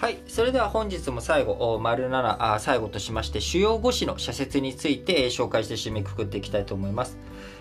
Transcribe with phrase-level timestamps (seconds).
[0.00, 7.18] はい、それでは本日も最後、丸7あ最後としまして、主要5紙の社説について、えー、紹介して締めくくっていきたいと思います。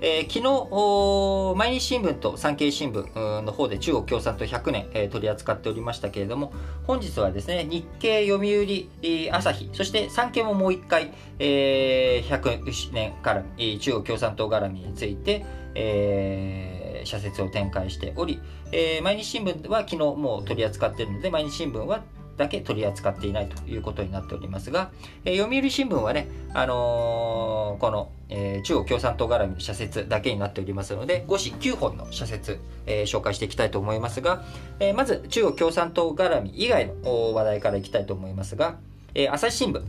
[0.00, 6.52] えー、昨日、毎日新聞と産経新聞の方で中国共産党100年、えー、取り扱っておりましたけれども、
[6.86, 8.88] 本日はですね、日経、読売、
[9.32, 13.42] 朝日、そして産経ももう一回、えー、100年から、
[13.80, 15.44] 中国共産党絡みについて、
[15.74, 18.40] えー、社説を展開しており、
[18.70, 22.04] えー、毎日新聞は昨日もう取り扱っているので、毎日新聞は
[22.40, 24.90] だけ取り扱っていないということになっておりますが、
[25.24, 34.42] え、読売新聞はね、あのー、この、え、中国共産党絡みの社説だけになっておりますので、5紙9本の社説、え、紹介していきたいと思いますが、
[34.80, 38.78] え、まず中国共産党絡み以外の話題からいきたいと思いますが、
[39.14, 39.82] え、朝日新聞、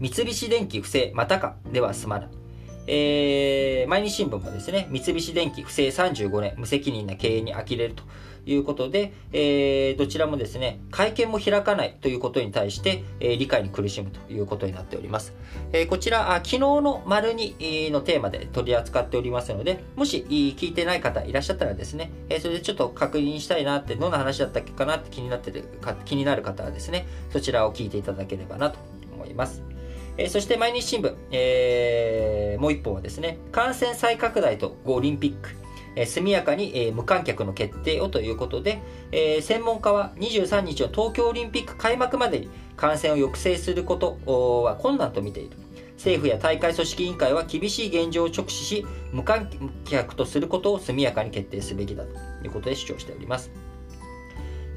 [0.00, 2.45] 三菱電機不正またかでは済まない。
[2.86, 8.02] えー、毎日新聞もですね、三菱電機不正35年、無責任な経営に呆れると
[8.46, 15.34] いうことで、えー、どちらもですね、会見も開かないということに対して、えー、理解に苦しむということになっております。
[15.72, 28.78] えー、こちら、あ昨日の丸2のテーマで取り扱っておりますので、もし聞いてない方いらっしゃったらですね、え、それでちょっと確認したいなって、どんな話だったっけかなって気になってるか、気になる方はですね、そちらを聞いていただければなと
[29.12, 29.75] 思います。
[30.18, 35.50] えそして毎日新聞、えー、もう一本はですね、感染再拡大とオリンピック、
[35.94, 38.80] え、速やかに、え、無観客の決定をということで、
[39.12, 44.18] え、専門家は23日の東京オリンピック開幕までに感染を抑制すること
[44.62, 45.56] は困難と見ている。
[45.96, 49.50] 政府や大会組織委員会は厳しい現状を直視し、無観
[49.86, 52.10] 客とすることを速やかに決定すべきだと
[52.44, 53.50] いうことで主張しております。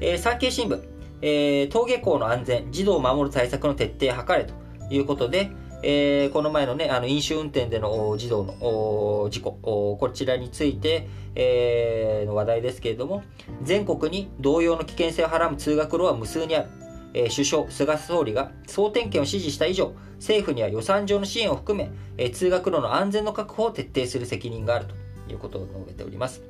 [0.00, 0.82] えー、産経新聞、
[1.20, 4.59] えー、登下校の安全、児童を守る対策の徹底を図れと
[4.90, 5.50] いうことで、
[5.82, 9.52] えー、この前のね、あの飲酒運転での児童の事故、
[9.98, 13.22] こちらについて、えー、の話題ですけれども、
[13.62, 16.68] 全国に同様の危険性をはらむ通学路は無数にある。
[17.12, 24.94] えー、首相、菅総理が総点検を指示した以上、政府には予算上の支援を含め、えー、通学路の安全の確保を徹底する責任があると
[25.32, 26.42] いうことを述べております。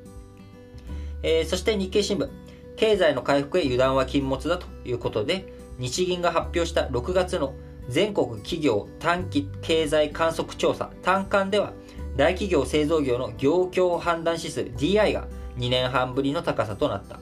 [1.23, 2.29] えー、そして日経新聞、
[2.75, 7.53] 経済の回復へ油断は禁物だということで、日銀が発表した6月の
[7.89, 11.73] 全国企業短期経済観測調査単管では
[12.15, 15.27] 大企業製造業の業況判断指数 DI が
[15.57, 17.19] 2年半ぶりの高さとなった。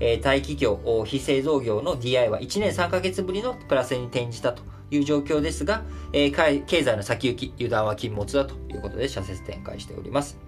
[0.00, 10.38] えー、大企業、非製造業の DI は1年3ヶ月ぶりのプラスに転じたという状況ですが、えー、経済の先行き、油断は禁物だということで社説展開しております。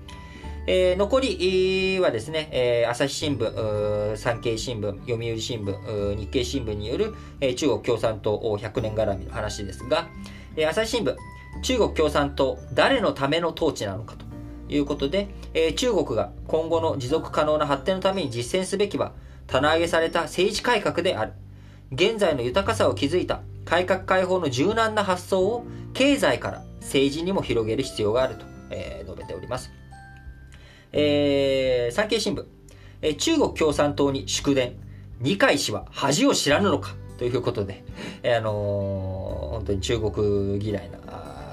[0.67, 10.09] えー、残りはですね、えー、朝日新聞、産経新聞、読売新聞、日経新聞による、えー、中国共産党100年絡みの話ですが、
[10.57, 11.15] えー、朝日新聞、
[11.61, 14.25] 中国共産党、誰のための統治なのかと
[14.73, 19.13] いうことで、えー、中国が今後の持続可能な発展のために実践すべきは、
[19.47, 21.35] 棚上げされた政治改革である。
[21.93, 29.71] 現在の豊かさを築いた改革開放の柔軟な発想を経済から政治にも広げる必要があると、えー、述べております。
[30.97, 32.45] えー、産経新聞、
[33.03, 34.77] えー、中国共産党に祝電、
[35.21, 37.85] 二階氏は恥を知らぬのかということで、
[38.23, 40.99] えー、あのー、本当に中国嫌いな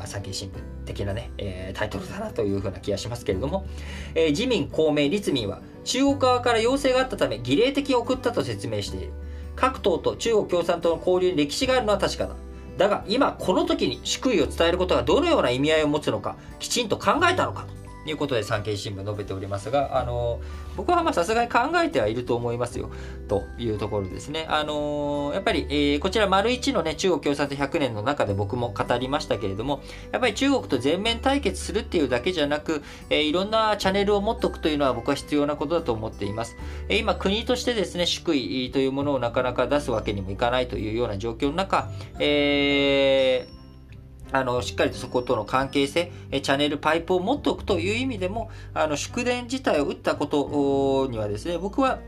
[0.05, 3.65] 産経新聞的なね、えー、タイトルだなというふうな気がしますけれども、
[4.13, 9.11] えー、自民、公明、立民は中国側から要請があったため儀礼的に送ったと説明している。
[9.55, 12.35] 各党と中国共産党の交流に歴史があるのは確かだ。
[12.77, 17.80] だが今この時に祝意を伝えることがどのような意味合いを持つのかきちんと考えたのかと。
[18.05, 20.39] いうことで産経新聞述べておりますが、あの
[20.75, 22.89] 僕はまさすがに考えてはいると思いますよ、
[23.27, 24.45] というところですね。
[24.49, 29.81] あのやっぱり、えー、こちら丸一のね、中国共産党100年の中で僕も語りましたけれども、
[30.11, 36.57] やっぱり中国と全面対決するっていうだけじゃなく、えー、いろんなチャンネルを持っておくというのは僕は必要なことだと思っています。
[36.89, 41.89] えー、今、国としてですね、祝意というものをなかなか出すわけにもいかないというような状況の中、
[42.19, 43.60] えー、
[44.31, 51.99] あの、しっかりとそことの関係性、チャンネルパイプを持っておくという意味でも、あの、祝電自体を打ったことにはですね、僕は、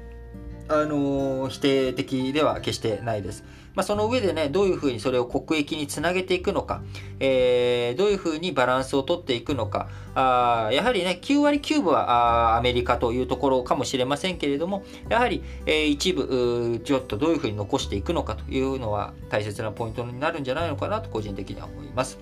[0.68, 3.44] あの、否定的では決してないです。
[3.75, 6.83] まあ、その上でね、どういうふうにそれを国益につなげていくのか、
[7.19, 22.19] えー、どういうふうにバランスをとっていくのか、あやはりね、9割9分はあアメリカというところかもしれませんけれども、やはり、えー、一部、ちょっとどういうふうに残していくのかというのは大切なポイントになるんじゃないのかなと個人的には思います。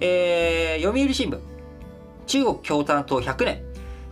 [0.00, 1.40] えー、読売新聞、
[2.26, 3.62] 中国共産党100年、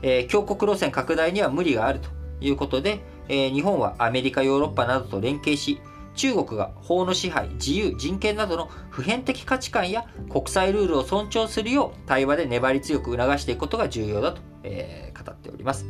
[0.03, 2.08] えー、強国路線拡大には無理があると
[2.41, 5.81] いうことで、えー、日本はアメリカ、ヨーロッパなどと連携し、
[6.14, 15.84] 中国が法の支配、自由、人権などの普遍的価値観や国際ルールを尊重するよう対話で粘り強く促していくことが重要だと、えー、語っております。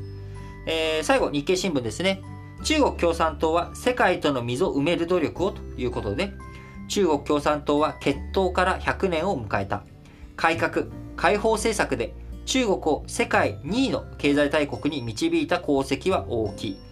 [0.66, 2.22] えー、最後、日経新聞ですね。
[2.64, 6.32] 中国共産党は世界との溝を埋める努力をということで、
[6.88, 9.84] 中国共産党は決闘から100年を迎えた。
[10.36, 10.86] 改革、
[11.16, 16.85] 開放政策で中国を世界2位の経済大国に導いた功績は大きい。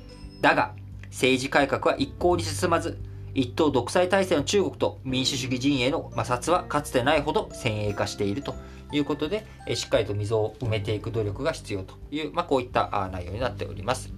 [0.45, 0.75] だが、
[1.07, 2.99] 政治改革は一向に進まず、
[3.33, 8.55] 一党独裁体制の中国と民主主義陣営の摩擦はかつてないほど先鋭化していると
[8.93, 14.13] いうことで、しっかりと溝を埋めていく努力が必要という、まあ、こういった内容になっております。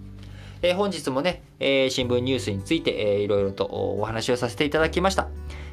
[0.62, 5.29] え、本日もね、え、新聞ニュースについて、えー、いろいろとお話をさせていただきました。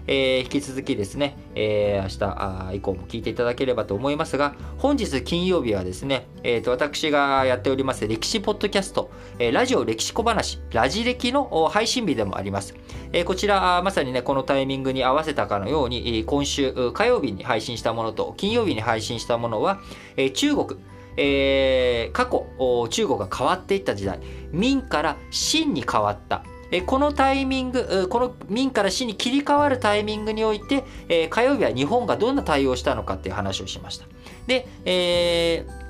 [0.07, 12.75] えー、引き続きですね、えー、明日以降も聞いていただければと思いますが、本日金曜日はですね、えーと、私がやっております歴史ポッドキャスト、えー、ラジオ歴史小話、ラジ歴の配信日でもあります。
[13.11, 19.79] えー、こちら、まさにね、このタイミングに合わせたかのように、今週火曜日に配信したものと、金曜日に配信したものは、
[20.17, 20.79] えー、中国、
[21.15, 22.47] えー、過去、
[22.89, 24.19] 中国が変わっていった時代、
[24.51, 26.43] 民から秦に変わった。
[26.81, 30.83] このタイミング、この民から死に切り替わるタイミングにおいて、
[31.29, 34.05] 火曜日は日本がどんな対応をしたのかっていう話をしました。
[34.47, 35.83] で、えー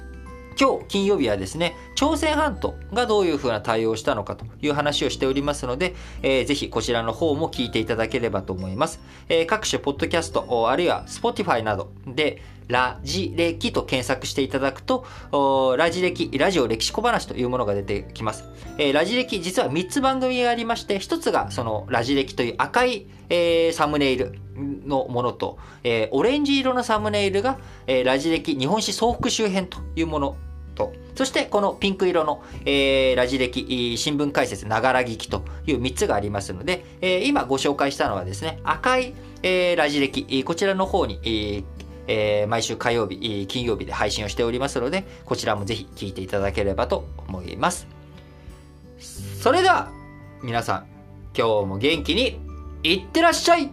[0.60, 9.00] 今日金曜日はですね、朝鮮半島がどういうふうな対応をしたのかという話をしておりますので、えー、ぜひこちらの方も聞いていただければと思います。
[9.30, 15.06] えー、各種ポッドキャスト、あるいは Spotify などで、ラジ歴と検索していただくと、
[15.78, 18.44] ラジ歴、ラジオ歴史小話というものが出てきます。
[18.78, 24.34] えー、ラジ歴、実は3つ番組がありまして、1つがそのラジ歴という赤い、えー、サムネイル
[24.86, 30.38] のものと、えー、オレンジ色のサムネイルが、えー、ラジ歴日本史総復習編というもの、
[31.16, 39.14] そしてこのピンク色の、えー、ラジ歴、新聞解説、ながら聞きという3つがありますので、えー、今ご紹介したのはですね、赤い、
[39.44, 41.64] えー、ラジ歴、こちらの方に、えー
[42.08, 47.88] えー、毎週火曜日、金曜日で配信をしておりますので、こちらもぜひ聞いていただければと思います。
[49.40, 49.92] それでは、
[50.42, 50.88] 皆さん、
[51.38, 52.40] 今日も元気に
[52.84, 53.72] いってらっしゃい